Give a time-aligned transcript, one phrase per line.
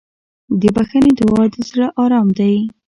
[0.61, 2.55] د بښنې دعا د زړه ارام دی.